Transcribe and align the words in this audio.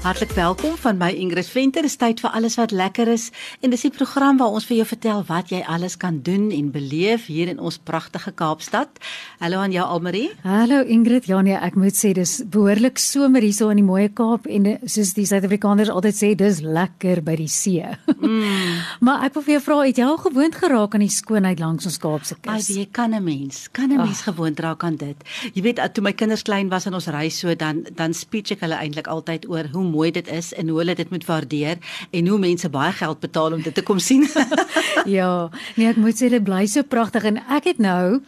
Hartlik 0.00 0.30
welkom 0.32 0.76
van 0.80 0.96
my 0.96 1.10
Ingrid 1.12 1.44
Venter. 1.52 1.84
Dis 1.84 1.98
tyd 2.00 2.22
vir 2.24 2.32
alles 2.32 2.54
wat 2.56 2.72
lekker 2.72 3.10
is 3.12 3.26
en 3.60 3.68
dis 3.68 3.82
die 3.84 3.90
program 3.92 4.38
waar 4.40 4.54
ons 4.56 4.64
vir 4.64 4.78
jou 4.78 4.86
vertel 4.88 5.18
wat 5.28 5.50
jy 5.52 5.58
alles 5.68 5.98
kan 6.00 6.22
doen 6.24 6.46
en 6.56 6.70
beleef 6.72 7.26
hier 7.28 7.50
in 7.52 7.58
ons 7.60 7.76
pragtige 7.76 8.32
Kaapstad. 8.32 8.96
Hallo 9.42 9.60
aan 9.60 9.74
jou 9.74 9.84
Almarie. 9.84 10.30
Hallo 10.40 10.78
Ingrid. 10.80 11.28
Ja 11.28 11.42
nee, 11.44 11.52
ek 11.52 11.76
moet 11.76 11.98
sê 11.98 12.14
dis 12.16 12.38
behoorlik 12.48 12.96
somer 12.96 13.44
hierso 13.44 13.68
in 13.68 13.82
die 13.82 13.84
mooi 13.84 14.06
Kaap 14.08 14.48
en 14.48 14.70
soos 14.86 15.12
die 15.18 15.26
Suid-Afrikaners 15.28 15.92
altyd 15.92 16.16
sê, 16.16 16.32
dis 16.32 16.62
lekker 16.64 17.20
by 17.26 17.36
die 17.42 17.50
see. 17.52 17.84
Mm. 18.16 18.80
maar 19.04 19.28
ek 19.28 19.36
wil 19.36 19.44
vir 19.50 19.56
jou 19.58 19.62
vra, 19.68 19.78
het 19.84 20.00
jy 20.00 20.08
al 20.08 20.18
gewoond 20.24 20.58
geraak 20.62 20.96
aan 20.96 21.04
die 21.04 21.12
skoonheid 21.12 21.60
langs 21.60 21.90
ons 21.92 22.00
Kaapse 22.00 22.38
kus? 22.40 22.48
Ai, 22.72 22.80
jy 22.80 22.86
kan 22.88 23.12
'n 23.12 23.20
mens, 23.20 23.68
kan 23.68 23.92
'n 23.92 24.00
mens 24.00 24.24
gewoond 24.24 24.64
raak 24.64 24.80
aan 24.80 24.96
dit. 24.96 25.28
Jy 25.52 25.60
weet, 25.60 25.84
toe 25.92 26.08
my 26.08 26.16
kinders 26.16 26.48
klein 26.48 26.72
was 26.72 26.88
en 26.88 26.96
ons 26.96 27.12
reis 27.12 27.36
so 27.36 27.52
dan 27.54 27.84
dan 27.92 28.16
speech 28.16 28.56
ek 28.56 28.64
hulle 28.64 28.80
eintlik 28.80 29.06
altyd 29.06 29.44
oor 29.44 29.68
hoe 29.68 29.89
mooi 29.90 30.10
dit 30.10 30.28
is 30.28 30.52
en 30.54 30.68
hoe 30.68 30.78
hulle 30.78 30.94
dit 30.94 31.10
moet 31.10 31.24
waardeer 31.24 31.78
en 32.10 32.28
hoe 32.28 32.38
mense 32.38 32.68
baie 32.68 32.92
geld 32.92 33.20
betaal 33.20 33.52
om 33.52 33.62
dit 33.62 33.74
te 33.74 33.82
kom 33.82 33.98
sien. 33.98 34.28
ja, 35.18 35.50
nee, 35.76 35.88
ek 35.88 35.98
moet 36.00 36.16
sê 36.16 36.30
dit 36.32 36.44
bly 36.44 36.66
so 36.70 36.82
pragtig 36.82 37.26
en 37.28 37.40
ek 37.50 37.72
het 37.72 37.82
nou 37.82 38.20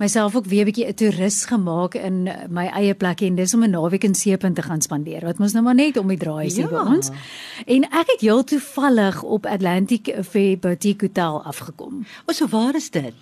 myself 0.00 0.36
ook 0.36 0.48
weer 0.48 0.64
'n 0.64 0.70
bietjie 0.70 0.88
'n 0.88 0.94
toerist 0.94 1.46
gemaak 1.46 1.94
in 1.94 2.28
my 2.48 2.66
eie 2.66 2.94
plek 2.94 3.20
en 3.20 3.34
dis 3.34 3.54
om 3.54 3.64
'n 3.64 3.70
naweek 3.70 4.04
in 4.04 4.14
Seepunt 4.14 4.56
te 4.56 4.62
gaan 4.62 4.80
spandeer. 4.80 5.24
Wat 5.24 5.38
mos 5.38 5.52
nou 5.52 5.64
maar 5.64 5.74
net 5.74 5.96
om 5.96 6.08
die 6.08 6.18
draai 6.18 6.46
is 6.46 6.56
ja. 6.56 6.68
by 6.68 6.94
ons. 6.94 7.10
En 7.66 7.84
ek 7.84 8.06
het 8.06 8.20
heel 8.20 8.44
toevallig 8.44 9.22
op 9.22 9.46
Atlantic 9.46 10.14
Fair 10.22 10.58
Boutique 10.58 11.06
Hotel 11.06 11.42
afgekom. 11.42 12.06
O, 12.26 12.32
so 12.32 12.46
waar 12.46 12.74
is 12.74 12.90
dit? 12.90 13.14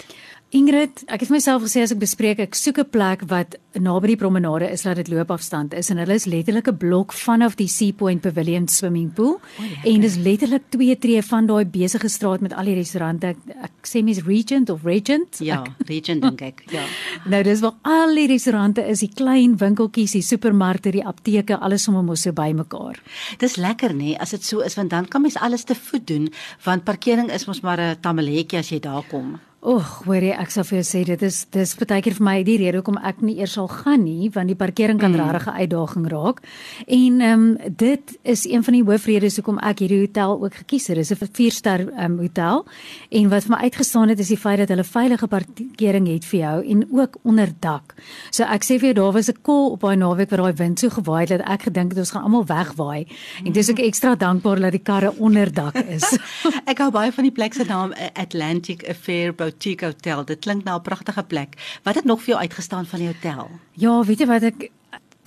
Ingrid, 0.49 1.03
ek 1.13 1.27
het 1.27 1.29
myself 1.29 1.61
gesê 1.67 1.83
as 1.85 1.91
ek 1.93 1.99
bespreek 2.01 2.39
ek 2.41 2.55
soek 2.57 2.79
'n 2.81 2.89
plek 2.89 3.21
wat 3.29 3.57
naby 3.77 4.15
die 4.15 4.17
promenade 4.17 4.71
is 4.73 4.81
dat 4.81 4.97
dit 4.97 5.09
loopafstand 5.13 5.75
is 5.77 5.91
en 5.91 5.99
hulle 6.01 6.15
is 6.17 6.25
letterlik 6.25 6.69
'n 6.69 6.79
blok 6.79 7.13
vanaf 7.13 7.57
die 7.57 7.69
Sea 7.69 7.93
Point 7.93 8.23
Pavilion 8.23 8.67
swimming 8.67 9.13
pool 9.13 9.37
oh, 9.37 9.85
en 9.85 10.01
dis 10.01 10.17
letterlik 10.17 10.63
2 10.71 10.97
tree 10.99 11.23
van 11.23 11.47
daai 11.47 11.67
besige 11.67 12.09
straat 12.09 12.41
met 12.41 12.55
al 12.55 12.65
die 12.65 12.75
restaurante. 12.75 13.27
Ek, 13.27 13.37
ek 13.61 13.73
sê 13.85 14.03
mes 14.03 14.25
Regent 14.25 14.71
of 14.71 14.85
Regent? 14.85 15.37
Ja, 15.41 15.65
ek, 15.65 15.87
Regent 15.87 16.23
dink 16.23 16.41
ek. 16.41 16.63
Ja. 16.73 16.85
nou 17.33 17.43
dis 17.43 17.61
waar 17.61 17.77
al 17.83 18.15
die 18.15 18.27
restaurante 18.27 18.81
is, 18.89 19.01
die 19.01 19.13
klein 19.13 19.59
winkeltjies, 19.59 20.13
die 20.13 20.23
supermarkte, 20.23 20.91
die 20.91 21.05
apteke, 21.05 21.59
alles 21.61 21.83
sommer 21.83 22.03
mos 22.03 22.23
so 22.23 22.33
bymekaar. 22.33 22.97
Dis 23.37 23.57
lekker 23.57 23.93
nê 23.93 24.17
as 24.17 24.31
dit 24.31 24.43
so 24.43 24.61
is 24.61 24.77
want 24.77 24.91
dan 24.97 25.05
kan 25.05 25.21
mens 25.21 25.37
alles 25.37 25.65
te 25.65 25.75
voet 25.75 26.07
doen 26.07 26.33
want 26.65 26.85
parkering 26.85 27.29
is 27.31 27.45
mos 27.45 27.61
maar 27.61 27.79
'n 27.79 28.01
tamaletjie 28.01 28.59
as 28.59 28.71
jy 28.71 28.81
daar 28.81 29.05
kom. 29.05 29.39
Oeg, 29.59 29.87
hoorie, 30.07 30.31
ek 30.39 30.53
sal 30.55 30.63
vir 30.69 30.77
jou 30.77 30.85
sê 30.87 31.01
dit 31.03 31.23
is 31.27 31.41
dis 31.51 31.73
baie 31.81 31.99
keer 31.99 32.15
vir 32.15 32.23
my 32.23 32.35
die 32.47 32.61
rede 32.61 32.79
hoekom 32.79 33.01
ek 33.03 33.25
nie 33.27 33.41
eers 33.41 33.57
sal 33.57 33.67
gaan 33.67 34.05
nie, 34.05 34.29
want 34.31 34.47
die 34.47 34.55
parkering 34.55 35.01
kan 35.03 35.11
mm. 35.11 35.19
regtig 35.19 35.49
'n 35.51 35.59
uitdaging 35.59 36.05
raak. 36.13 36.39
En 36.87 37.21
ehm 37.21 37.43
um, 37.43 37.75
dit 37.75 38.19
is 38.23 38.45
een 38.47 38.63
van 38.63 38.75
die 38.77 38.85
hoofredes 38.87 39.37
hoekom 39.37 39.59
ek 39.59 39.83
hierdie 39.83 39.99
hotel 40.07 40.39
ook 40.45 40.55
gekies 40.63 40.87
het. 40.87 40.97
Dis 40.97 41.11
'n 41.11 41.27
4-ster 41.27 41.81
ehm 41.91 42.05
um, 42.05 42.19
hotel. 42.23 42.67
En 43.11 43.29
wat 43.29 43.43
vir 43.45 43.51
my 43.51 43.59
uitgestaan 43.67 44.09
het 44.09 44.19
is 44.19 44.29
die 44.29 44.39
feit 44.39 44.59
dat 44.59 44.69
hulle 44.69 44.85
veilige 44.85 45.27
parkering 45.27 46.07
het 46.07 46.25
vir 46.25 46.39
jou 46.39 46.65
en 46.65 46.87
ook 46.93 47.19
onder 47.25 47.51
dak. 47.59 47.95
So 48.31 48.45
ek 48.45 48.63
sê 48.63 48.79
vir 48.79 48.95
jou 48.95 48.95
daar 48.95 49.13
was 49.13 49.29
'n 49.29 49.43
kol 49.43 49.71
op 49.73 49.81
daai 49.81 49.97
naweek 49.97 50.31
waar 50.31 50.43
daai 50.43 50.55
wind 50.55 50.79
so 50.79 50.89
gewaai 50.89 51.27
het 51.27 51.39
dat 51.39 51.49
ek 51.49 51.63
gedink 51.63 51.91
het 51.91 51.99
ons 51.99 52.11
gaan 52.11 52.23
almal 52.23 52.47
wegwaai. 52.47 53.07
En 53.45 53.53
dis 53.53 53.71
ook 53.71 53.79
ekstra 53.79 54.15
dankbaar 54.15 54.61
dat 54.61 54.71
die 54.71 54.87
karre 54.87 55.13
onder 55.19 55.53
dak 55.53 55.75
is. 55.75 56.19
ek 56.71 56.79
hou 56.79 56.91
baie 56.91 57.13
van 57.13 57.25
die 57.25 57.35
plek 57.35 57.55
se 57.55 57.65
naam 57.65 57.93
Atlantic 58.15 58.89
Affair 58.89 59.35
boutique 59.49 59.87
hotel. 59.87 60.25
Dit 60.25 60.45
klink 60.47 60.65
na 60.65 60.77
'n 60.77 60.83
pragtige 60.83 61.23
plek. 61.23 61.57
Wat 61.83 61.95
het 61.95 62.05
nog 62.05 62.23
vir 62.23 62.35
jou 62.35 62.41
uitgestaan 62.41 62.87
van 62.87 62.99
die 62.99 63.09
hotel? 63.09 63.51
Ja, 63.73 64.05
weet 64.05 64.19
jy 64.19 64.27
wat 64.27 64.43
ek 64.43 64.71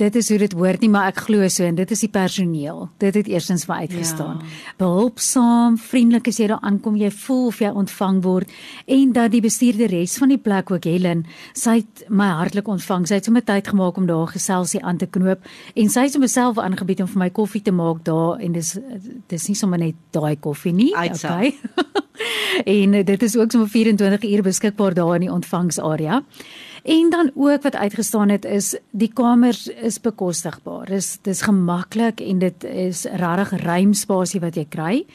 dit 0.02 0.16
is 0.16 0.30
hoe 0.30 0.38
dit 0.42 0.54
hoort 0.58 0.82
nie, 0.82 0.90
maar 0.90 1.12
ek 1.12 1.22
glo 1.28 1.48
so 1.52 1.66
en 1.68 1.78
dit 1.78 1.92
is 1.94 2.00
die 2.00 2.10
personeel. 2.10 2.90
Dit 2.98 3.18
het 3.20 3.28
eerstens 3.30 3.66
vir 3.70 3.84
uitgestaan. 3.86 4.42
Ja. 4.42 4.74
Behulpsaam, 4.82 5.78
vriendelik 5.78 6.28
as 6.32 6.40
jy 6.42 6.48
daar 6.52 6.64
aankom, 6.66 6.98
jy 7.00 7.12
voel 7.22 7.48
of 7.52 7.62
jy 7.62 7.72
ontvang 7.84 8.22
word 8.26 8.50
en 8.86 9.14
dat 9.14 9.32
die 9.36 9.44
bestuurder 9.44 9.92
res 9.94 10.18
van 10.22 10.34
die 10.34 10.40
plek 10.42 10.72
ook 10.74 10.88
Helen, 10.90 11.26
sy 11.54 11.82
het 11.82 12.06
my 12.10 12.32
hartlik 12.42 12.68
ontvang. 12.72 13.08
Sy 13.08 13.20
het 13.20 13.30
sommer 13.30 13.46
tyd 13.46 13.68
gemaak 13.68 14.00
om 14.02 14.10
daar 14.10 14.28
geselsie 14.32 14.82
aan 14.82 14.98
te 15.02 15.10
knoop 15.10 15.46
en 15.76 15.90
sy 15.94 16.08
het 16.08 16.18
homself 16.18 16.62
aangebied 16.62 17.06
om 17.06 17.12
vir 17.14 17.26
my 17.28 17.30
koffie 17.30 17.62
te 17.62 17.76
maak 17.76 18.06
daar 18.08 18.42
en 18.42 18.58
dis 18.58 18.78
dis 19.30 19.50
nie 19.52 19.58
sommer 19.58 19.82
net 19.82 20.00
daai 20.16 20.36
koffie 20.40 20.74
nie. 20.74 20.94
Okay. 20.98 21.54
en 22.78 22.92
dit 23.06 23.24
is 23.24 23.38
ook 23.38 23.52
sommer 23.52 23.70
24 23.70 24.30
uur 24.30 24.42
beskikbaar 24.42 24.94
daar 24.94 25.14
in 25.16 25.28
die 25.28 25.32
ontvangsarea. 25.32 26.24
En 26.84 27.10
dan 27.10 27.32
ook 27.36 27.62
wat 27.62 27.76
uitgestaan 27.76 28.30
het 28.30 28.46
is 28.46 28.76
die 28.90 29.12
kamers 29.14 29.68
is 29.68 30.02
bekostigbaar. 30.02 30.86
Dis 30.86 31.18
dis 31.22 31.42
gemaklik 31.42 32.20
en 32.20 32.40
dit 32.40 32.64
is 32.64 33.06
regtig 33.06 33.62
ruim 33.62 33.94
spasie 33.94 34.40
wat 34.40 34.56
jy 34.56 34.66
kry. 34.70 35.06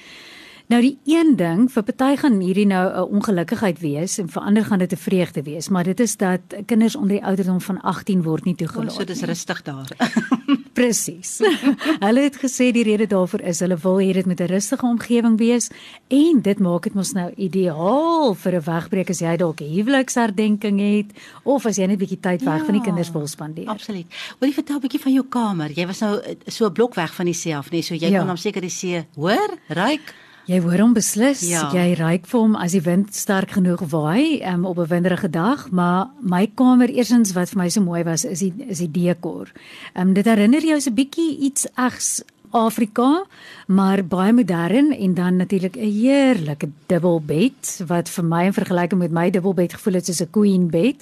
Nou 0.66 0.80
die 0.82 0.96
een 1.06 1.36
ding 1.38 1.66
vir 1.70 1.82
party 1.86 2.16
gaan 2.22 2.40
hierdie 2.40 2.66
nou 2.66 2.86
'n 2.90 3.14
ongelukkigheid 3.18 3.78
wees 3.78 4.18
en 4.18 4.28
vir 4.28 4.42
ander 4.42 4.64
gaan 4.64 4.78
dit 4.78 4.92
'n 4.92 4.96
vreugde 4.96 5.42
wees, 5.42 5.68
maar 5.68 5.84
dit 5.84 6.00
is 6.00 6.16
dat 6.16 6.40
kinders 6.66 6.96
onder 6.96 7.10
die 7.10 7.24
ouderdom 7.24 7.60
van 7.60 7.80
18 7.80 8.22
word 8.22 8.44
nie 8.44 8.54
toegelaat 8.54 8.86
nie. 8.86 8.96
So 8.96 9.04
dis 9.04 9.22
rustig 9.22 9.62
daar. 9.62 9.88
Presies. 10.76 11.38
hulle 12.06 12.24
het 12.26 12.36
gesê 12.36 12.68
die 12.74 12.84
rede 12.84 13.06
daarvoor 13.08 13.40
is 13.48 13.62
hulle 13.64 13.78
wil 13.80 13.96
hê 14.02 14.12
dit 14.12 14.26
moet 14.28 14.40
'n 14.40 14.50
rustige 14.52 14.86
omgewing 14.86 15.38
wees 15.40 15.70
en 16.12 16.42
dit 16.44 16.58
maak 16.58 16.84
dit 16.84 16.94
mos 16.94 17.12
nou 17.16 17.30
ideaal 17.36 18.34
vir 18.34 18.52
'n 18.60 18.66
wegbreek 18.68 19.10
as 19.10 19.20
jy 19.24 19.36
dalk 19.36 19.60
'n 19.60 19.72
huweliksherdenking 19.72 20.78
het 20.80 21.08
of 21.44 21.66
as 21.66 21.76
jy 21.78 21.86
net 21.86 21.96
'n 21.96 22.04
bietjie 22.04 22.20
tyd 22.20 22.42
weg 22.44 22.60
ja, 22.60 22.64
van 22.64 22.74
die 22.76 22.84
ja, 22.84 22.88
kinders 22.88 23.12
wil 23.12 23.26
spandeer. 23.26 23.68
Absoluut. 23.68 24.06
Wil 24.38 24.48
jy 24.48 24.54
vertel 24.54 24.76
'n 24.76 24.84
bietjie 24.84 25.00
van 25.00 25.12
jou 25.12 25.24
kamer? 25.28 25.70
Jy 25.72 25.86
was 25.86 26.00
nou 26.00 26.20
so 26.46 26.66
'n 26.66 26.72
blok 26.72 26.94
weg 26.94 27.14
van 27.14 27.26
die 27.26 27.34
see 27.34 27.56
af, 27.56 27.70
nee, 27.70 27.82
so 27.82 27.94
jy 27.94 28.10
ja. 28.10 28.18
kon 28.18 28.28
hom 28.28 28.36
seker 28.36 28.60
die 28.60 28.70
see 28.70 29.06
hoor, 29.16 29.50
ruik. 29.68 30.14
Jy 30.46 30.60
hoor 30.62 30.78
hom 30.78 30.92
beslis. 30.94 31.40
Ja. 31.42 31.64
Jy 31.74 31.96
ruik 31.98 32.26
vir 32.30 32.38
hom 32.38 32.52
as 32.54 32.76
die 32.76 32.82
wind 32.84 33.16
sterk 33.18 33.56
genoeg 33.56 33.82
waai 33.90 34.44
um, 34.46 34.62
op 34.64 34.78
'n 34.78 34.86
winderige 34.86 35.30
dag, 35.30 35.70
maar 35.70 36.10
my 36.20 36.46
kamer 36.54 36.88
eersins 36.88 37.34
wat 37.34 37.50
vir 37.50 37.58
my 37.58 37.68
so 37.68 37.80
mooi 37.80 38.04
was, 38.04 38.24
is 38.24 38.38
die 38.38 38.54
is 38.68 38.78
die 38.78 38.90
dekor. 38.90 39.50
Ehm 39.94 40.08
um, 40.08 40.14
dit 40.14 40.24
herinner 40.24 40.62
jou 40.62 40.80
so 40.80 40.90
'n 40.90 40.94
bietjie 40.94 41.38
iets 41.38 41.66
egs 41.74 42.22
Afrika, 42.50 43.26
maar 43.66 44.04
baie 44.04 44.32
modern 44.32 44.92
en 44.92 45.14
dan 45.14 45.36
natuurlik 45.36 45.76
'n 45.76 45.90
heerlike 45.90 46.68
dubbelbed 46.86 47.82
wat 47.86 48.08
vir 48.08 48.24
my 48.24 48.44
in 48.44 48.52
vergelyking 48.52 49.00
met 49.00 49.10
my 49.10 49.30
dubbelbed 49.30 49.72
gevoel 49.72 49.94
het 49.94 50.06
soos 50.06 50.22
'n 50.22 50.30
queen 50.30 50.70
bed 50.70 50.96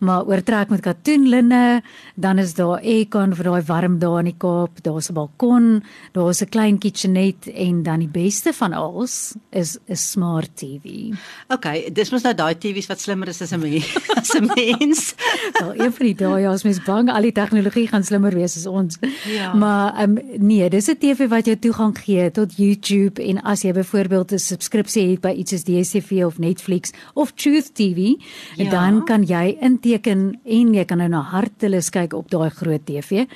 maar 0.00 0.24
oortrek 0.26 0.68
met 0.68 0.80
katoenlinne, 0.80 1.82
dan 2.14 2.38
is 2.38 2.54
daar 2.54 2.80
aircon 2.82 3.34
vir 3.34 3.44
daai 3.44 3.62
warm 3.66 3.98
dae 3.98 4.18
in 4.18 4.30
die 4.30 4.38
Kaap, 4.38 4.82
daar's 4.82 5.10
'n 5.10 5.14
balkon, 5.14 5.82
daar's 6.12 6.42
'n 6.42 6.48
klein 6.48 6.78
kitchenette 6.78 7.52
en 7.52 7.82
dan 7.82 7.98
die 7.98 8.08
beste 8.08 8.52
van 8.52 8.72
alles 8.72 9.34
is 9.50 9.78
'n 9.88 9.96
smart 9.96 10.50
TV. 10.56 11.14
OK, 11.48 11.94
dis 11.94 12.10
mos 12.10 12.22
nou 12.22 12.34
daai 12.34 12.54
TV's 12.58 12.86
wat 12.86 13.00
slimmer 13.00 13.28
is 13.28 13.42
as 13.42 13.52
'n 13.52 13.60
mens. 13.60 13.96
as 14.20 14.34
'n 14.34 14.46
mens. 14.54 15.14
Wel, 15.58 15.74
een 15.74 15.92
van 15.92 16.06
die 16.06 16.14
dae 16.14 16.40
ja, 16.40 16.52
as 16.52 16.64
mens 16.64 16.82
bang 16.82 17.10
al 17.10 17.22
die 17.22 17.32
tegnologie 17.32 17.86
gaan 17.88 18.04
slimmer 18.04 18.34
wees 18.34 18.56
as 18.56 18.66
ons. 18.66 18.98
Ja. 19.26 19.54
Maar 19.54 20.02
um, 20.02 20.18
nee, 20.38 20.68
dis 20.70 20.88
'n 20.88 20.98
TV 20.98 21.28
wat 21.28 21.46
jou 21.46 21.56
toegang 21.58 21.98
gee 21.98 22.30
tot 22.30 22.56
YouTube 22.56 23.22
en 23.22 23.42
as 23.42 23.62
jy 23.62 23.72
byvoorbeeld 23.72 24.32
'n 24.32 24.38
subskripsie 24.38 25.10
het 25.10 25.20
by 25.20 25.32
iets 25.36 25.50
soos 25.50 25.64
DStv 25.64 26.24
of 26.24 26.38
Netflix 26.38 26.90
of 27.14 27.32
Truth 27.32 27.74
TV, 27.74 28.14
ja. 28.56 28.70
dan 28.70 29.04
kan 29.04 29.22
jy 29.22 29.56
in 29.60 29.80
teken 29.84 30.24
en 30.44 30.72
jy 30.74 30.84
kan 30.88 31.02
nou 31.02 31.10
na 31.12 31.20
hartelus 31.34 31.92
kyk 31.92 32.16
op 32.16 32.32
daai 32.32 32.50
groot 32.50 32.84
TV. 32.88 33.26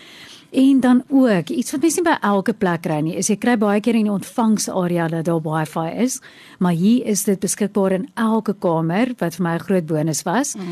En 0.51 0.81
dan 0.81 1.03
ook, 1.09 1.49
iets 1.49 1.71
wat 1.71 1.81
mens 1.85 1.97
nie 1.99 2.05
by 2.07 2.15
elke 2.25 2.55
plek 2.57 2.81
kry 2.87 3.03
nie, 3.05 3.19
is 3.21 3.29
jy 3.29 3.37
kry 3.37 3.59
baie 3.61 3.83
keer 3.85 3.99
in 3.99 4.07
die 4.09 4.15
ontvangsarea 4.15 5.05
dat 5.13 5.27
daar 5.29 5.43
Wi-Fi 5.45 5.91
is, 6.05 6.23
maar 6.59 6.73
hier 6.73 7.05
is 7.05 7.27
dit 7.29 7.41
beskikbaar 7.41 7.99
in 7.99 8.07
elke 8.17 8.55
kamer 8.57 9.13
wat 9.21 9.37
vir 9.37 9.45
my 9.45 9.55
'n 9.59 9.67
groot 9.67 9.87
bonus 9.87 10.23
was. 10.25 10.57
Mm. 10.57 10.63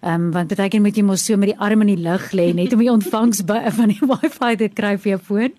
Ehm 0.00 0.14
um, 0.14 0.30
want 0.32 0.56
baie 0.56 0.68
keer 0.68 0.80
moet 0.80 0.96
jy 0.96 1.04
mos 1.04 1.24
so 1.24 1.36
met 1.36 1.52
die 1.52 1.58
arm 1.58 1.80
in 1.82 1.96
die 1.96 2.02
lug 2.08 2.32
lê 2.32 2.54
net 2.54 2.72
om 2.72 2.78
die 2.78 2.92
ontvangs 2.92 3.42
van 3.44 3.88
die 3.88 4.00
Wi-Fi 4.12 4.56
te 4.56 4.68
kry 4.68 4.96
vir 4.96 5.10
jou 5.10 5.20
foon. 5.20 5.52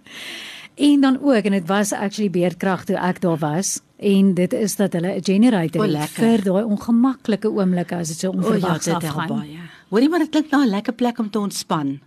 En 0.75 1.01
dan 1.01 1.18
ook 1.21 1.44
en 1.44 1.51
dit 1.51 1.68
was 1.68 1.91
actually 1.91 2.29
beerdkrag 2.29 2.85
toe 2.85 2.95
ek 2.95 3.21
daar 3.21 3.38
was 3.38 3.81
en 3.97 4.33
dit 4.33 4.53
is 4.53 4.75
dat 4.75 4.94
hulle 4.94 5.15
'n 5.15 5.24
generator 5.24 5.88
oh, 5.88 6.00
het 6.01 6.09
vir 6.09 6.44
daai 6.44 6.63
ongemaklike 6.63 7.50
oomblikke 7.50 7.95
as 7.95 8.07
dit 8.07 8.19
so 8.19 8.29
onverwags 8.29 8.88
oh, 8.88 8.94
ja, 8.94 9.07
afgaan. 9.07 9.66
Hoorie 9.89 10.10
maar 10.10 10.19
dit 10.19 10.30
klink 10.30 10.51
na 10.51 10.63
'n 10.63 10.69
lekker 10.69 10.94
plek 10.94 11.19
om 11.19 11.30
te 11.30 11.39
ontspan. 11.39 12.00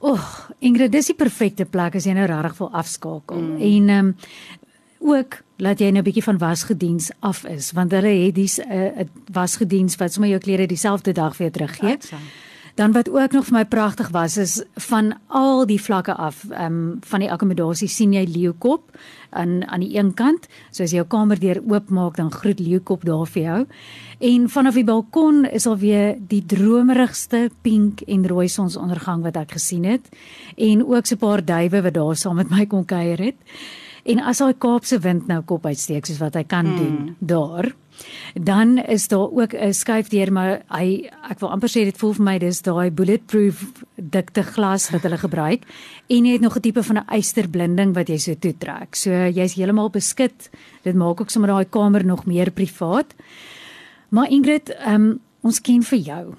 Oeg, 0.00 0.50
Ingrid, 0.58 0.92
dis 0.92 1.06
die 1.06 1.14
perfekte 1.14 1.64
plek 1.64 1.94
as 1.94 2.04
jy 2.04 2.12
nou 2.12 2.26
regtig 2.26 2.58
wil 2.58 2.70
afskakel. 2.72 3.40
Mm. 3.40 3.60
En 3.60 3.88
ehm 3.88 4.06
um, 4.06 4.16
ook 5.04 5.42
laat 5.56 5.78
jy 5.78 5.90
nou 5.90 6.00
'n 6.00 6.04
bietjie 6.04 6.22
van 6.22 6.38
wasgediens 6.38 7.10
af 7.20 7.44
is 7.44 7.72
want 7.72 7.92
hulle 7.92 8.24
het 8.24 8.34
dis 8.34 8.58
'n 8.58 8.72
uh, 8.72 9.06
wasgediens 9.32 9.96
wat 9.96 10.12
sommer 10.12 10.30
jou 10.30 10.40
klere 10.40 10.66
dieselfde 10.66 11.12
dag 11.12 11.36
weer 11.36 11.50
teruggee. 11.50 11.98
Dan 12.74 12.92
wat 12.92 13.08
ook 13.08 13.32
nog 13.32 13.44
vir 13.46 13.54
my 13.54 13.64
pragtig 13.64 14.08
was 14.10 14.36
is 14.36 14.62
van 14.88 15.12
al 15.26 15.66
die 15.66 15.80
vlakke 15.80 16.14
af, 16.14 16.44
ehm 16.50 16.64
um, 16.64 16.96
van 17.06 17.20
die 17.22 17.30
akkommodasie 17.30 17.88
sien 17.88 18.12
jy 18.12 18.24
leeukop 18.26 18.90
aan 19.30 19.62
aan 19.68 19.80
die 19.80 19.94
een 19.98 20.14
kant. 20.14 20.48
So 20.70 20.82
as 20.82 20.90
jy 20.90 20.96
jou 20.96 21.06
kamerdeur 21.06 21.62
oopmaak, 21.68 22.16
dan 22.16 22.32
groet 22.32 22.58
leeukop 22.58 23.04
daar 23.04 23.26
vir 23.26 23.42
jou. 23.42 23.60
En 24.18 24.48
vanaf 24.50 24.74
die 24.74 24.84
balkon 24.84 25.44
is 25.44 25.66
al 25.66 25.76
weer 25.76 26.16
die 26.18 26.42
dromerigste 26.46 27.50
pink 27.62 28.00
en 28.00 28.26
rooi 28.26 28.48
sonsondergang 28.48 29.22
wat 29.22 29.36
ek 29.36 29.52
gesien 29.52 29.84
het 29.84 30.10
en 30.56 30.84
ook 30.86 31.06
so 31.06 31.14
'n 31.14 31.18
paar 31.18 31.44
duwe 31.44 31.82
wat 31.82 31.94
daar 31.94 32.16
saam 32.16 32.36
met 32.36 32.50
my 32.50 32.66
kon 32.66 32.84
kuier 32.84 33.18
het. 33.18 33.36
En 34.04 34.20
as 34.20 34.38
daai 34.38 34.54
Kaapse 34.58 34.98
wind 34.98 35.26
nou 35.26 35.42
kop 35.42 35.66
uitsteek 35.66 36.06
soos 36.06 36.18
wat 36.18 36.34
hy 36.34 36.44
kan 36.44 36.66
mm. 36.66 36.76
doen 36.76 37.16
daar, 37.18 37.74
dan 38.34 38.78
is 38.78 39.08
daar 39.08 39.30
ook 39.30 39.54
'n 39.54 39.72
skuifdeur 39.72 40.32
maar 40.32 40.62
hy 40.68 41.10
ek 41.30 41.40
wil 41.40 41.50
amper 41.50 41.68
sê 41.68 41.84
dit 41.84 41.96
voel 41.96 42.12
vir 42.12 42.24
my 42.24 42.38
dis 42.38 42.62
daai 42.62 42.90
bulletproof 42.90 43.72
dikte 43.96 44.42
glas 44.42 44.90
wat 44.90 45.02
hulle 45.02 45.18
gebruik 45.18 45.62
en 46.08 46.24
jy 46.26 46.32
het 46.32 46.40
nog 46.40 46.56
'n 46.56 46.60
tipe 46.60 46.82
van 46.82 46.96
'n 46.96 47.08
eysterblinding 47.08 47.94
wat 47.94 48.08
jy 48.08 48.18
so 48.18 48.34
toetrek. 48.34 48.94
So 48.94 49.10
jy's 49.10 49.54
heeltemal 49.54 49.90
beskik. 49.90 50.50
Dit 50.82 50.94
maak 50.94 51.20
ook 51.20 51.30
sommer 51.30 51.50
daai 51.50 51.68
kamer 51.68 52.04
nog 52.04 52.26
meer 52.26 52.50
privaat. 52.50 53.14
Maar 54.08 54.30
Ingrid, 54.30 54.74
um, 54.86 55.20
ons 55.42 55.60
ken 55.60 55.82
vir 55.82 55.98
jou. 55.98 56.34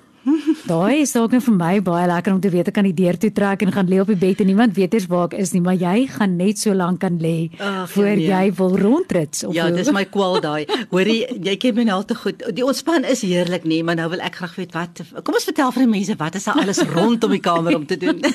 Daai 0.66 1.04
is 1.04 1.12
dalk 1.14 1.30
net 1.36 1.44
vir 1.46 1.54
my 1.54 1.74
baie 1.86 2.08
lekker 2.10 2.34
om 2.34 2.40
te 2.42 2.50
weet 2.50 2.72
ek 2.72 2.74
kan 2.74 2.88
die 2.88 2.96
deur 2.98 3.20
toe 3.22 3.30
trek 3.38 3.62
en 3.62 3.70
gaan 3.76 3.86
lê 3.86 4.00
op 4.02 4.10
die 4.10 4.18
bed 4.18 4.40
en 4.42 4.50
niemand 4.50 4.74
weet 4.74 4.96
eers 4.98 5.06
waar 5.12 5.28
ek 5.28 5.36
is 5.44 5.54
nie, 5.54 5.62
maar 5.62 5.78
jy 5.78 6.08
gaan 6.10 6.34
net 6.40 6.58
so 6.58 6.74
lank 6.74 7.04
kan 7.04 7.20
lê 7.22 7.52
voor 7.94 8.10
nee. 8.10 8.26
jy 8.32 8.50
wil 8.58 8.74
rondrits 8.82 9.46
of 9.46 9.54
Ja, 9.54 9.68
dis 9.70 9.94
my 9.94 10.08
kwal 10.10 10.42
daai. 10.42 10.66
Hoorie, 10.90 11.22
jy 11.46 11.54
ken 11.62 11.78
my 11.78 11.86
nou 11.92 12.00
te 12.10 12.18
goed. 12.18 12.42
Die 12.58 12.66
ontspan 12.66 13.06
is 13.06 13.22
heerlik 13.22 13.70
nê, 13.70 13.84
maar 13.86 14.00
nou 14.02 14.10
wil 14.16 14.26
ek 14.26 14.42
graag 14.42 14.58
weet 14.58 14.74
wat 14.74 15.04
Kom 15.22 15.38
ons 15.38 15.46
vertel 15.46 15.70
vir 15.76 15.86
die 15.86 15.92
mense 15.94 16.18
wat 16.18 16.42
is 16.42 16.50
daar 16.50 16.64
alles 16.64 16.82
rondom 16.96 17.38
die 17.38 17.44
kamer 17.46 17.78
om 17.78 17.86
te 17.86 18.02
doen? 18.02 18.26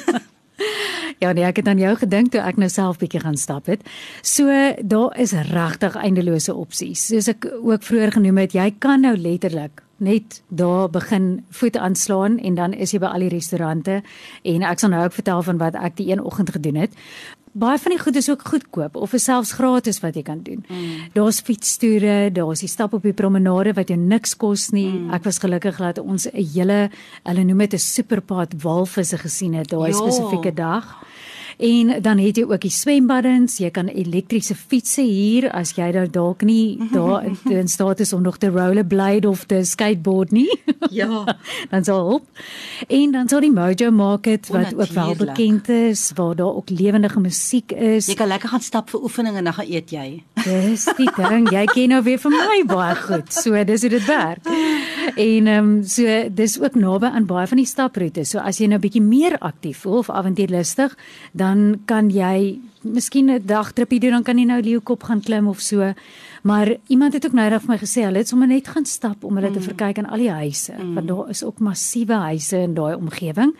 Ja, 1.21 1.33
nee, 1.37 1.45
ek 1.45 1.61
het 1.61 1.69
aan 1.69 1.79
jou 1.79 1.93
gedink 2.01 2.31
toe 2.33 2.41
ek 2.41 2.57
nou 2.57 2.71
self 2.73 2.97
bietjie 2.99 3.21
gaan 3.21 3.37
stap 3.37 3.67
het. 3.69 3.83
So 4.25 4.49
daar 4.81 5.19
is 5.21 5.35
regtig 5.51 5.99
eindelose 6.01 6.55
opsies. 6.57 7.11
Soos 7.11 7.29
ek 7.29 7.45
ook 7.61 7.85
vroeër 7.85 8.15
genoem 8.17 8.41
het, 8.41 8.57
jy 8.57 8.71
kan 8.81 9.05
nou 9.05 9.13
letterlik 9.21 9.83
net 10.01 10.39
daar 10.49 10.89
begin 10.89 11.45
voet 11.51 11.77
aanslaan 11.77 12.39
en 12.39 12.55
dan 12.57 12.73
is 12.73 12.95
jy 12.95 13.03
by 13.03 13.11
al 13.13 13.27
die 13.27 13.35
restaurante 13.35 13.99
en 14.49 14.65
ek 14.65 14.81
sal 14.81 14.95
nou 14.95 15.03
ook 15.05 15.19
vertel 15.19 15.45
van 15.51 15.61
wat 15.61 15.77
ek 15.77 15.99
die 16.01 16.09
een 16.09 16.25
oggend 16.25 16.55
gedoen 16.57 16.81
het. 16.81 16.97
Baie 17.53 17.79
van 17.83 17.93
die 17.93 18.01
goed 18.01 18.17
is 18.17 18.31
ook 18.31 18.47
goedkoop 18.47 18.97
of 18.97 19.13
is 19.13 19.27
selfs 19.27 19.53
gratis 19.59 20.01
wat 20.01 20.17
jy 20.17 20.23
kan 20.23 20.41
doen. 20.47 20.65
Mm. 20.69 21.11
Daar's 21.13 21.43
fietstoere, 21.45 22.31
daar's 22.33 22.63
die 22.63 22.71
stap 22.71 22.95
op 22.97 23.03
die 23.03 23.13
promenade 23.13 23.75
wat 23.77 23.91
jou 23.91 23.99
niks 23.99 24.37
kos 24.39 24.71
nie. 24.71 24.89
Mm. 24.89 25.13
Ek 25.19 25.27
was 25.27 25.43
gelukkig 25.43 25.77
dat 25.83 25.99
ons 25.99 26.31
'n 26.31 26.47
hele 26.55 26.91
hulle 27.25 27.45
noem 27.45 27.59
dit 27.59 27.75
'n 27.75 27.79
superpad 27.79 28.55
walvisse 28.63 29.19
gesien 29.19 29.55
het 29.55 29.69
daai 29.69 29.93
spesifieke 29.93 30.55
dag. 30.55 31.10
En 31.61 32.03
dan 32.03 32.19
het 32.19 32.39
jy 32.41 32.47
ook 32.49 32.63
die 32.65 32.73
swembaddens, 32.73 33.59
jy 33.61 33.69
kan 33.75 33.91
elektriese 33.93 34.55
fietsse 34.57 35.03
hier 35.05 35.51
as 35.53 35.75
jy 35.77 35.91
nou 35.93 36.07
dalk 36.09 36.45
nie 36.49 36.79
daar 36.93 37.27
in 37.61 37.69
staat 37.69 38.01
is 38.01 38.13
om 38.17 38.23
nog 38.25 38.39
te 38.41 38.49
rollerblade 38.49 39.29
of 39.29 39.45
te 39.45 39.65
skateboard 39.65 40.33
nie. 40.33 40.49
Ja, 40.91 41.37
dan 41.71 41.85
sal 41.85 41.99
help. 42.09 42.39
En 42.89 43.13
dan 43.13 43.29
sal 43.29 43.45
die 43.45 43.51
Mojo 43.53 43.91
Market 43.95 44.49
wat 44.49 44.73
ook 44.75 44.89
wel 44.97 45.15
bekend 45.15 45.69
is 45.69 46.11
waar 46.15 46.35
daar 46.37 46.57
ook 46.57 46.71
lewendige 46.71 47.21
musiek 47.21 47.73
is. 47.73 48.07
Jy 48.07 48.17
kan 48.19 48.27
lekker 48.33 48.49
gaan 48.49 48.65
stap 48.65 48.91
vir 48.91 49.03
oefening 49.03 49.37
en 49.37 49.45
dan 49.45 49.55
gaan 49.55 49.69
eet 49.71 49.93
jy. 49.93 50.23
Dis 50.41 50.89
die 50.97 51.11
ding, 51.15 51.47
jy 51.53 51.65
ken 51.71 51.93
nou 51.95 52.03
weer 52.03 52.19
vir 52.19 52.35
my 52.35 52.63
baie 52.67 52.97
goed. 52.97 53.31
So 53.33 53.65
dis 53.65 53.85
hoe 53.87 53.93
dit 53.93 54.07
werk. 54.09 54.49
En 55.31 55.47
ehm 55.47 55.65
um, 55.65 55.85
so 55.85 56.29
dis 56.31 56.61
ook 56.61 56.75
naby 56.75 57.07
aan 57.07 57.27
baie 57.27 57.47
van 57.47 57.57
die 57.57 57.67
staproetes. 57.67 58.31
So 58.31 58.39
as 58.39 58.59
jy 58.59 58.67
nou 58.67 58.79
bietjie 58.79 59.03
meer 59.03 59.39
aktief 59.39 59.85
voel 59.85 59.99
of 59.99 60.11
avontuurlustig, 60.11 60.97
dan 61.33 61.81
kan 61.85 62.11
jy 62.11 62.59
miskien 62.81 63.31
'n 63.31 63.43
dagtripie 63.45 64.01
doen, 64.01 64.11
dan 64.11 64.23
kan 64.23 64.39
jy 64.39 64.45
nou 64.45 64.61
leeukop 64.63 65.03
gaan 65.03 65.21
klim 65.21 65.49
of 65.49 65.61
so. 65.61 65.93
Maar 66.43 66.77
iemand 66.87 67.13
het 67.13 67.27
ook 67.27 67.33
nou 67.33 67.51
net 67.51 67.61
vir 67.61 67.71
my 67.71 67.79
gesê, 67.79 68.03
hulle 68.05 68.19
het 68.19 68.29
sommer 68.29 68.49
net 68.49 68.69
gaan 68.69 68.85
stap 68.85 69.25
om 69.25 69.35
hulle 69.37 69.49
mm. 69.49 69.55
te 69.55 69.61
verkyk 69.61 69.99
aan 69.99 70.09
al 70.09 70.19
die 70.19 70.31
huise, 70.31 70.73
mm. 70.73 70.95
want 70.95 71.09
daar 71.09 71.31
is 71.31 71.45
ook 71.45 71.59
massiewe 71.59 72.15
huise 72.15 72.57
in 72.57 72.75
daai 72.75 72.95
omgewing. 72.95 73.55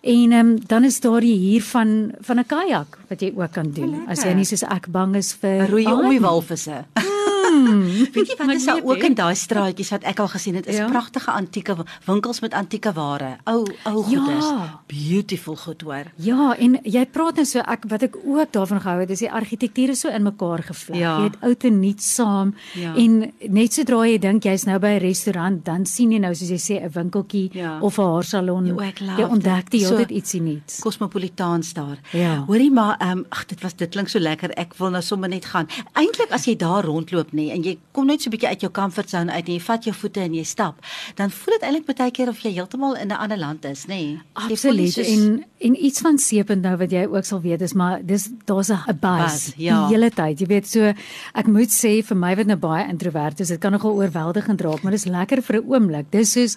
En 0.00 0.32
um, 0.32 0.58
dan 0.66 0.84
is 0.84 1.00
daar 1.00 1.20
hier 1.20 1.62
van 1.62 2.12
van 2.20 2.38
'n 2.38 2.46
kajak 2.46 2.98
wat 3.08 3.20
jy 3.20 3.32
ook 3.36 3.52
kan 3.52 3.70
doen. 3.70 3.94
Oh, 3.94 4.08
as 4.08 4.22
jy 4.22 4.32
nie 4.32 4.44
soos 4.44 4.62
ek 4.62 4.86
bang 4.88 5.16
is 5.16 5.32
vir 5.32 5.68
roei 5.68 5.86
om 5.86 6.08
die 6.08 6.20
walvisse. 6.20 6.84
Hmm. 7.66 7.82
Weet 8.12 8.32
jy 8.32 8.36
wat 8.38 8.54
is 8.54 8.66
daar 8.68 8.82
ook 8.84 9.02
in 9.08 9.14
daai 9.14 9.34
straatjies 9.34 9.90
wat 9.94 10.04
ek 10.08 10.20
al 10.22 10.28
gesien 10.28 10.58
het, 10.58 10.66
is 10.66 10.76
ja. 10.76 10.88
pragtige 10.90 11.30
antieke 11.30 11.76
winkels 12.06 12.40
met 12.40 12.54
antieke 12.54 12.92
ware. 12.92 13.36
Ou 13.44 13.66
ou 13.84 14.02
goedes. 14.02 14.44
Ja. 14.44 14.80
Beautiful 14.86 15.56
goed 15.56 15.82
hoor. 15.82 16.10
Ja, 16.16 16.54
en 16.58 16.78
jy 16.82 17.04
praat 17.06 17.40
net 17.40 17.48
so 17.48 17.60
ek 17.60 17.86
wat 17.90 18.02
ek 18.08 18.16
ook 18.24 18.52
daarvan 18.52 18.80
gehou 18.80 19.00
het, 19.00 19.10
is 19.10 19.24
die 19.24 19.32
argitektuur 19.32 19.94
so 19.96 20.08
in 20.08 20.22
mekaar 20.22 20.62
gevleg. 20.62 21.00
Ja. 21.00 21.16
Jy 21.18 21.30
het 21.30 21.38
oud 21.48 21.64
en 21.64 21.80
nuut 21.80 22.02
saam. 22.02 22.54
Ja. 22.78 22.94
En 22.98 23.18
net 23.48 23.76
sodra 23.76 24.04
jy 24.06 24.18
dink 24.22 24.44
jy's 24.44 24.66
nou 24.68 24.78
by 24.78 24.96
'n 24.96 25.02
restaurant, 25.02 25.64
dan 25.64 25.86
sien 25.86 26.12
jy 26.12 26.18
nou 26.18 26.34
soos 26.34 26.50
jy 26.50 26.60
sê 26.60 26.82
'n 26.82 26.90
winkeltjie 26.92 27.50
ja. 27.52 27.78
of 27.80 27.98
'n 27.98 28.02
haarsalon. 28.02 28.66
Jy 28.66 29.24
ontdek 29.24 29.72
jy 29.72 29.86
altyd 29.86 30.10
ietsie 30.10 30.40
nuuts. 30.40 30.80
Cosmopolitaans 30.80 31.72
daar. 31.74 31.98
Ja. 32.12 32.44
Hoorie 32.46 32.70
maar, 32.70 32.96
ehm 33.00 33.18
um, 33.18 33.26
ag 33.28 33.46
dit 33.46 33.60
was 33.62 33.74
dit 33.74 33.90
klink 33.90 34.08
so 34.08 34.18
lekker. 34.18 34.50
Ek 34.56 34.74
wil 34.78 34.90
nou 34.90 35.02
sommer 35.02 35.28
net 35.28 35.44
gaan. 35.44 35.68
Eintlik 35.92 36.30
as 36.30 36.46
jy 36.46 36.56
daar 36.56 36.84
rondloop 36.84 37.32
nê 37.32 37.47
en 37.52 37.62
jy 37.62 37.78
kom 37.92 38.06
net 38.06 38.22
so 38.22 38.28
'n 38.28 38.34
bietjie 38.36 38.48
uit 38.48 38.60
jou 38.60 38.70
comfort 38.70 39.10
zone 39.10 39.32
uit 39.32 39.46
en 39.46 39.52
jy 39.52 39.60
vat 39.60 39.84
jou 39.84 39.94
voete 39.94 40.20
en 40.20 40.34
jy 40.34 40.44
stap, 40.44 40.74
dan 41.16 41.30
voel 41.30 41.58
dit 41.58 41.62
eintlik 41.62 41.96
baie 41.96 42.10
keer 42.10 42.28
of 42.28 42.40
jy 42.40 42.52
heeltemal 42.52 42.94
in 42.96 43.08
'n 43.08 43.18
ander 43.18 43.38
land 43.38 43.64
is, 43.64 43.86
nê? 43.86 43.88
Nee. 43.88 44.20
Absoluut. 44.32 44.92
Soos... 44.92 45.06
En 45.06 45.44
en 45.58 45.84
iets 45.84 46.00
van 46.00 46.18
seepend 46.18 46.62
nou 46.62 46.76
wat 46.76 46.90
jy 46.90 47.06
ook 47.06 47.24
sal 47.24 47.40
weet 47.40 47.60
is 47.60 47.72
maar 47.72 47.98
dis 48.04 48.28
daar's 48.44 48.70
'n 48.70 48.98
buzz 49.00 49.52
ja. 49.56 49.86
die 49.86 49.94
hele 49.96 50.10
tyd. 50.10 50.40
Jy 50.40 50.46
weet 50.46 50.68
so 50.68 50.92
ek 51.34 51.46
moet 51.46 51.70
sê 51.70 52.02
vir 52.02 52.16
my 52.16 52.34
wat 52.36 52.46
nou 52.46 52.56
baie 52.56 52.88
introvert 52.88 53.40
is, 53.40 53.48
dit 53.48 53.60
kan 53.60 53.72
nogal 53.72 53.92
oorweldigend 53.92 54.60
raak, 54.60 54.82
maar 54.82 54.92
dis 54.92 55.04
lekker 55.04 55.42
vir 55.42 55.56
'n 55.56 55.66
oomblik. 55.68 56.06
Dis 56.10 56.32
soos 56.32 56.56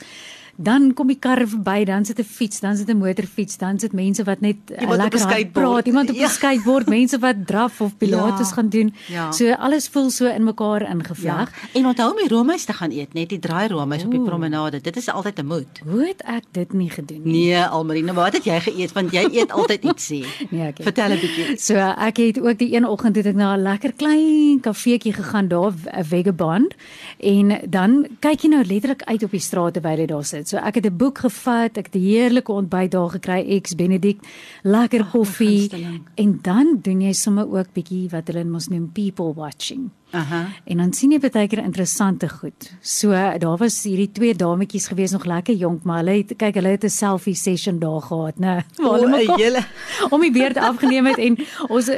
dan 0.56 0.94
kom 0.94 1.08
die 1.08 1.20
karre 1.20 1.48
verby, 1.48 1.84
dan 1.86 2.06
sit 2.06 2.20
'n 2.20 2.24
fiets, 2.24 2.60
dan 2.60 2.78
sit 2.78 2.90
'n 2.90 2.98
motorfiets, 2.98 3.58
dan 3.58 3.80
sit 3.80 3.94
mense 3.94 4.24
wat 4.24 4.42
net 4.42 4.58
uh, 4.72 4.90
lekker 4.90 5.48
praat, 5.52 5.86
iemand 5.86 6.10
op 6.10 6.16
'n 6.16 6.20
ja. 6.20 6.28
skateboard, 6.28 6.88
mense 6.88 7.20
wat 7.20 7.36
draf 7.46 7.82
of 7.82 7.98
pilates 7.98 8.50
ja. 8.50 8.54
gaan 8.56 8.70
doen. 8.70 8.94
Ja. 9.08 9.32
So 9.32 9.54
alles 9.54 9.88
voel 9.88 10.10
so 10.10 10.26
in 10.26 10.44
mekaar 10.44 10.82
ingevleg. 10.82 11.52
Ja. 11.52 11.80
En 11.80 11.86
onthou 11.86 12.16
die 12.18 12.28
roomys 12.28 12.66
te 12.66 12.74
gaan 12.74 12.92
eet, 12.92 13.14
net 13.14 13.30
die 13.30 13.40
draai 13.40 13.68
roomys 13.68 14.04
op 14.04 14.12
die 14.12 14.22
promenade. 14.22 14.82
Dit 14.82 14.98
is 14.98 15.10
altyd 15.10 15.40
'n 15.40 15.46
moed. 15.46 15.82
Hoe 15.86 16.08
het 16.08 16.22
ek 16.22 16.44
dit 16.52 16.74
nie 16.74 16.90
gedoen 16.90 17.22
nie? 17.24 17.32
Nee, 17.32 17.64
Almarina, 17.64 18.14
wat 18.14 18.34
het 18.34 18.44
jy 18.44 18.60
geëet? 18.60 18.92
Want 18.92 19.12
jy 19.12 19.28
eet 19.32 19.52
altyd 19.52 19.84
ietsie. 19.84 20.26
nee, 20.50 20.68
okay. 20.68 20.84
Vertel 20.84 21.12
'n 21.12 21.20
bietjie. 21.20 21.58
So 21.58 21.76
ek 21.98 22.18
het 22.18 22.40
ook 22.40 22.58
die 22.58 22.76
een 22.76 22.86
oggend 22.86 23.16
het 23.16 23.26
ek 23.26 23.36
na 23.36 23.56
'n 23.56 23.62
lekker 23.62 23.94
klein 23.94 24.60
kafeetjie 24.60 25.14
gegaan 25.14 25.48
daar, 25.48 25.72
'n 25.72 26.04
Vegeband, 26.04 26.74
en 27.20 27.60
dan 27.70 28.08
kyk 28.20 28.42
jy 28.42 28.50
nou 28.50 28.64
letterlik 28.66 29.04
uit 29.04 29.24
op 29.24 29.32
die 29.32 29.40
straat 29.40 29.74
terwyl 29.74 29.98
jy 29.98 30.06
daar 30.06 30.26
sit. 30.26 30.51
So 30.52 30.60
ek 30.60 30.76
het 30.76 30.86
'n 30.86 30.98
boek 30.98 31.18
gevat, 31.24 31.78
ek 31.78 31.86
het 31.86 31.96
'n 31.96 32.04
heerlike 32.04 32.52
ontbyt 32.52 32.92
daar 32.92 33.10
gekry, 33.10 33.40
ex 33.48 33.76
Benedict, 33.76 34.28
lekker 34.64 35.06
koffie 35.06 35.72
en 36.16 36.40
dan 36.42 36.80
doen 36.82 37.02
jy 37.02 37.14
sommer 37.14 37.48
ook 37.48 37.74
bietjie 37.74 38.10
wat 38.10 38.28
hulle 38.28 38.44
mos 38.44 38.68
noem 38.68 38.92
people 38.92 39.34
watching. 39.34 39.90
Aha. 40.12 40.48
En 40.66 40.78
dan 40.78 40.94
sien 40.94 41.12
jy 41.12 41.20
baie 41.24 41.48
keer 41.48 41.62
interessante 41.64 42.28
goed. 42.30 42.68
So 42.82 43.12
daar 43.12 43.58
was 43.58 43.84
hierdie 43.88 44.10
twee 44.12 44.36
dametjies 44.36 44.90
gewees 44.92 45.12
nog 45.16 45.26
lekker 45.26 45.56
jonk, 45.56 45.84
maar 45.88 46.02
hulle 46.02 46.18
het 46.20 46.34
kyk 46.38 46.60
hulle 46.60 46.74
het 46.76 46.84
'n 46.84 46.90
selfie 46.90 47.36
session 47.36 47.80
daar 47.80 48.02
gehad, 48.02 48.36
né? 48.40 48.64
Waar 48.84 49.00
hulle 49.00 49.36
hele 49.38 49.64
om 50.14 50.22
die 50.22 50.32
beerd 50.32 50.58
afgeneem 50.58 51.06
het 51.06 51.18
en 51.18 51.38
ons 51.70 51.90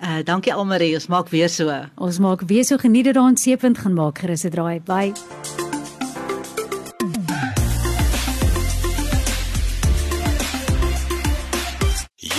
Uh 0.00 0.22
dankie 0.24 0.54
Almarie, 0.54 0.94
ons 0.94 1.06
maak 1.06 1.28
weer 1.28 1.48
so. 1.48 1.68
Ons 1.96 2.18
maak 2.18 2.42
weer 2.46 2.64
so 2.64 2.76
geniet 2.76 3.04
dit 3.04 3.14
daar 3.14 3.28
in 3.28 3.36
Seepunt 3.36 3.78
gaan 3.78 3.94
maak 3.94 4.18
gerus 4.18 4.44
'n 4.44 4.50
draai. 4.50 4.80
Bye. 4.80 5.12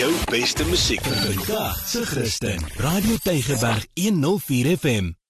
jou 0.02 0.14
beste 0.32 0.66
musiek 0.66 1.02
vir 1.06 1.18
vandag 1.22 1.78
se 1.86 2.02
Christen. 2.06 2.66
Radio 2.82 3.18
Tygerberg 3.22 3.86
104 3.94 4.78
FM. 4.78 5.21